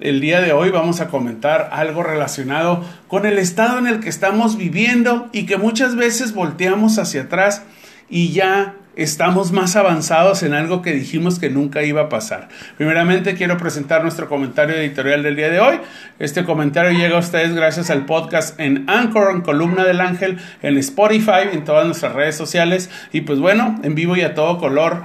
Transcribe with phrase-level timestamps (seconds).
[0.00, 4.08] El día de hoy vamos a comentar algo relacionado con el estado en el que
[4.08, 7.62] estamos viviendo y que muchas veces volteamos hacia atrás
[8.10, 12.48] y ya estamos más avanzados en algo que dijimos que nunca iba a pasar.
[12.76, 15.78] Primeramente quiero presentar nuestro comentario editorial del día de hoy.
[16.18, 20.78] Este comentario llega a ustedes gracias al podcast en Anchor, en Columna del Ángel, en
[20.78, 25.04] Spotify, en todas nuestras redes sociales y pues bueno, en vivo y a todo color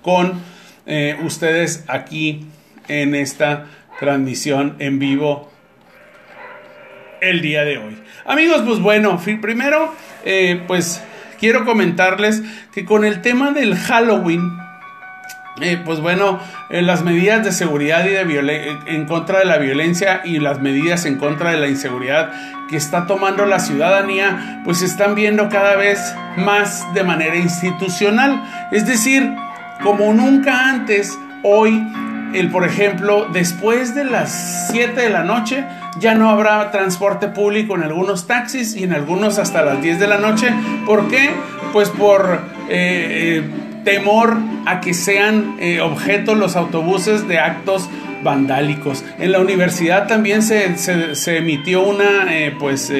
[0.00, 0.40] con
[0.86, 2.46] eh, ustedes aquí
[2.88, 3.66] en esta
[4.00, 5.50] transmisión en vivo
[7.20, 7.98] el día de hoy.
[8.24, 11.02] Amigos, pues bueno, primero, eh, pues
[11.38, 14.50] quiero comentarles que con el tema del Halloween,
[15.60, 20.22] eh, pues bueno, eh, las medidas de seguridad y de en contra de la violencia
[20.24, 22.32] y las medidas en contra de la inseguridad
[22.70, 28.42] que está tomando la ciudadanía, pues se están viendo cada vez más de manera institucional.
[28.72, 29.34] Es decir,
[29.82, 31.84] como nunca antes, hoy
[32.34, 35.64] el, por ejemplo, después de las 7 de la noche
[35.98, 40.06] ya no habrá transporte público en algunos taxis y en algunos hasta las 10 de
[40.06, 40.52] la noche.
[40.86, 41.30] ¿Por qué?
[41.72, 43.44] Pues por eh, eh,
[43.84, 47.88] temor a que sean eh, objetos los autobuses de actos
[48.22, 49.04] vandálicos.
[49.18, 50.74] En la universidad también se,
[51.36, 52.26] emitió una,
[52.58, 52.92] pues,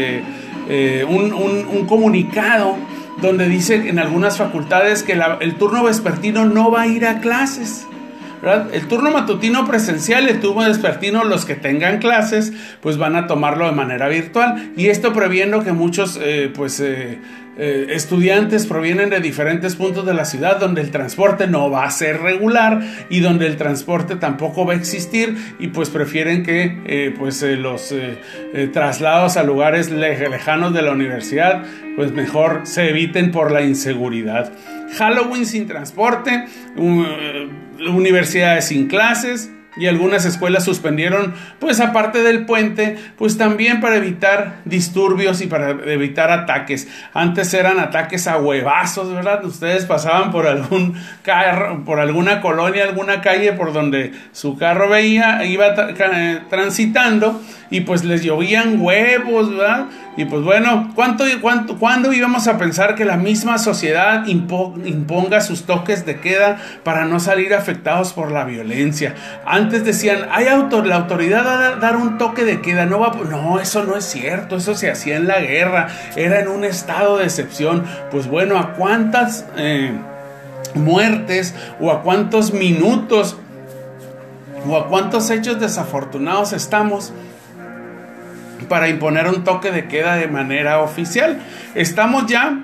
[1.09, 2.77] un, un, comunicado
[3.21, 7.87] donde dice en algunas facultades que el turno vespertino no va a ir a clases.
[8.43, 13.67] El turno matutino presencial, el turno vespertino, los que tengan clases, pues van a tomarlo
[13.67, 14.73] de manera virtual.
[14.77, 17.19] Y esto previendo que muchos, eh, pues, eh,
[17.59, 21.91] eh, estudiantes provienen de diferentes puntos de la ciudad donde el transporte no va a
[21.91, 27.43] ser regular y donde el transporte tampoco va a existir y pues prefieren que pues
[27.43, 27.95] los
[28.73, 31.65] traslados a lugares lejanos de la universidad
[31.97, 34.53] pues mejor se eviten por la inseguridad.
[34.97, 36.47] Halloween sin transporte,
[37.79, 44.61] universidades sin clases y algunas escuelas suspendieron, pues aparte del puente, pues también para evitar
[44.65, 46.89] disturbios y para evitar ataques.
[47.15, 49.45] Antes eran ataques a huevazos, ¿verdad?
[49.45, 55.45] Ustedes pasaban por algún carro, por alguna colonia, alguna calle por donde su carro veía,
[55.45, 55.75] iba
[56.49, 57.41] transitando
[57.71, 59.87] y pues les llovían huevos, ¿verdad?
[60.17, 65.67] Y pues bueno, ¿cuánto, cuánto, ¿cuándo íbamos a pensar que la misma sociedad imponga sus
[65.67, 69.15] toques de queda para no salir afectados por la violencia?
[69.47, 73.13] Antes decían, hay autor, la autoridad va a dar un toque de queda, no va
[73.31, 77.19] No, eso no es cierto, eso se hacía en la guerra, era en un estado
[77.19, 77.85] de excepción.
[78.11, 79.93] Pues bueno, ¿a cuántas eh,
[80.75, 83.37] muertes o a cuántos minutos
[84.69, 87.13] o a cuántos hechos desafortunados estamos?
[88.71, 91.41] Para imponer un toque de queda de manera oficial.
[91.75, 92.57] Estamos ya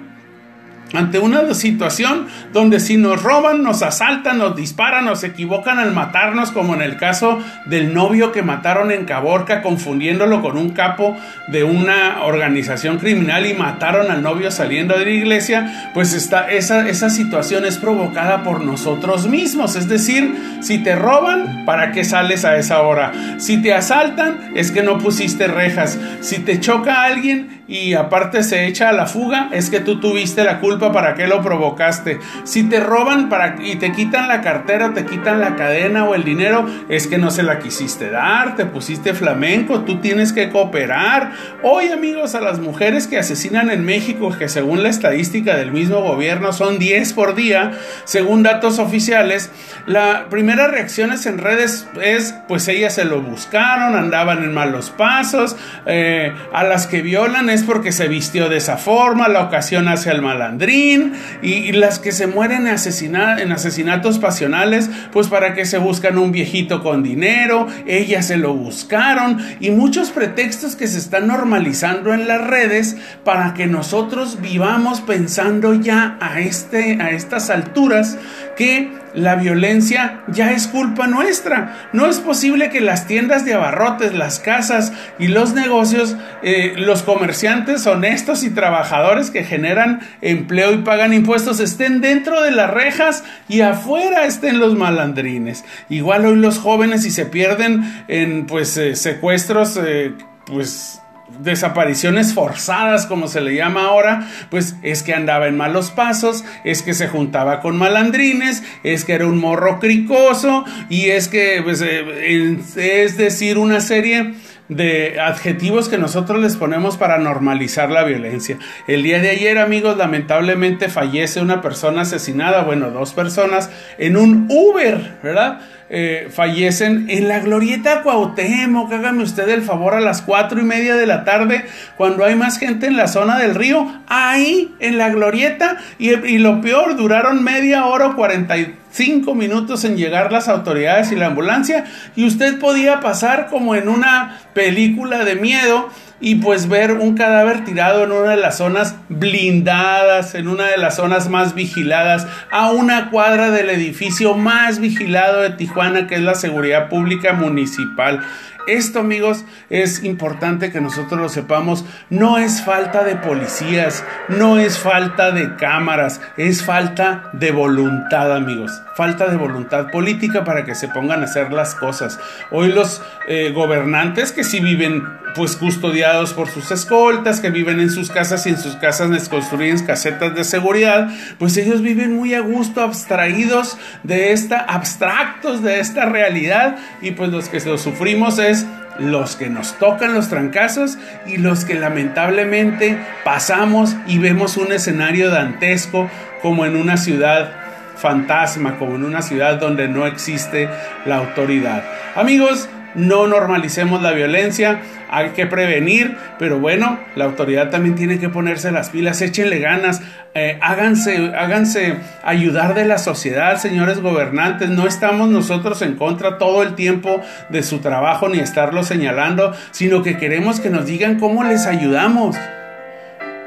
[0.92, 6.52] ante una situación donde si nos roban, nos asaltan, nos disparan, nos equivocan al matarnos,
[6.52, 11.16] como en el caso del novio que mataron en Caborca, confundiéndolo con un capo
[11.48, 16.88] de una organización criminal y mataron al novio saliendo de la iglesia, pues está, esa,
[16.88, 19.76] esa situación es provocada por nosotros mismos.
[19.76, 23.12] Es decir, si te roban, ¿para qué sales a esa hora?
[23.38, 25.98] Si te asaltan, es que no pusiste rejas.
[26.20, 30.44] Si te choca alguien y aparte se echa a la fuga, es que tú tuviste
[30.44, 32.20] la culpa para qué lo provocaste.
[32.44, 36.24] Si te roban para, y te quitan la cartera, te quitan la cadena o el
[36.24, 41.32] dinero, es que no se la quisiste dar, te pusiste flamenco, tú tienes que cooperar.
[41.62, 46.02] Hoy, amigos, a las mujeres que asesinan en México, que según la estadística del mismo
[46.02, 47.72] gobierno son 10 por día,
[48.04, 49.50] según datos oficiales,
[49.86, 55.56] la primera reacción en redes es, pues ellas se lo buscaron, andaban en malos pasos,
[55.86, 60.12] eh, a las que violan es porque se vistió de esa forma, la ocasión hacia
[60.12, 65.78] el malandrín y, las que se mueren en, en asesinatos pasionales, pues para que se
[65.78, 71.26] buscan un viejito con dinero, ellas se lo buscaron y muchos pretextos que se están
[71.26, 78.18] normalizando en las redes para que nosotros vivamos pensando ya a, este, a estas alturas
[78.56, 81.88] que la violencia ya es culpa nuestra.
[81.92, 87.02] No es posible que las tiendas de abarrotes, las casas y los negocios, eh, los
[87.02, 93.24] comerciantes honestos y trabajadores que generan empleo y pagan impuestos estén dentro de las rejas
[93.48, 95.64] y afuera estén los malandrines.
[95.88, 100.12] Igual hoy los jóvenes y se pierden en pues eh, secuestros eh,
[100.46, 101.00] pues
[101.40, 106.82] desapariciones forzadas, como se le llama ahora, pues es que andaba en malos pasos, es
[106.82, 111.82] que se juntaba con malandrines, es que era un morro cricoso y es que, pues,
[111.82, 114.34] eh, es decir, una serie
[114.68, 118.58] de adjetivos que nosotros les ponemos para normalizar la violencia.
[118.86, 124.46] El día de ayer, amigos, lamentablemente fallece una persona asesinada, bueno, dos personas, en un
[124.50, 125.60] Uber, ¿verdad?
[125.88, 128.92] Eh, fallecen en la glorieta Cuauhtémoc.
[128.92, 131.64] Hágame usted el favor a las cuatro y media de la tarde,
[131.96, 135.78] cuando hay más gente en la zona del río, ahí en la glorieta.
[135.98, 140.48] Y, y lo peor, duraron media hora o cuarenta y cinco minutos en llegar las
[140.48, 141.84] autoridades y la ambulancia.
[142.16, 147.64] Y usted podía pasar como en una película de miedo y pues ver un cadáver
[147.64, 152.70] tirado en una de las zonas blindadas, en una de las zonas más vigiladas, a
[152.70, 158.20] una cuadra del edificio más vigilado de Tijuana, que es la seguridad pública municipal.
[158.66, 161.84] Esto, amigos, es importante que nosotros lo sepamos.
[162.10, 168.72] No es falta de policías, no es falta de cámaras, es falta de voluntad, amigos.
[168.96, 172.18] Falta de voluntad política para que se pongan a hacer las cosas.
[172.50, 175.04] Hoy los eh, gobernantes que sí viven
[175.36, 179.28] pues custodiados por sus escoltas, que viven en sus casas y en sus casas les
[179.28, 185.80] construyen casetas de seguridad, pues ellos viven muy a gusto, abstraídos de esta, abstractos de
[185.80, 188.66] esta realidad y pues los que lo sufrimos es
[188.98, 190.96] los que nos tocan los trancazos
[191.26, 196.10] y los que lamentablemente pasamos y vemos un escenario dantesco
[196.40, 197.52] como en una ciudad
[197.96, 200.68] fantasma, como en una ciudad donde no existe
[201.04, 201.82] la autoridad.
[202.14, 208.28] Amigos, no normalicemos la violencia, hay que prevenir, pero bueno, la autoridad también tiene que
[208.28, 210.02] ponerse las pilas, échenle ganas,
[210.34, 216.62] eh, háganse, háganse ayudar de la sociedad, señores gobernantes, no estamos nosotros en contra todo
[216.62, 221.44] el tiempo de su trabajo ni estarlo señalando, sino que queremos que nos digan cómo
[221.44, 222.36] les ayudamos.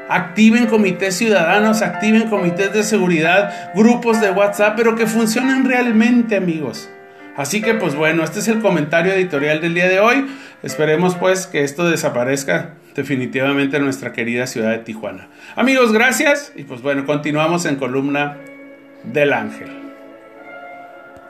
[0.08, 6.90] Activen comités ciudadanos, activen comités de seguridad, grupos de WhatsApp, pero que funcionen realmente, amigos.
[7.40, 10.26] Así que pues bueno, este es el comentario editorial del día de hoy.
[10.62, 15.28] Esperemos pues que esto desaparezca definitivamente en nuestra querida ciudad de Tijuana.
[15.56, 18.36] Amigos, gracias y pues bueno, continuamos en columna
[19.04, 19.79] del ángel.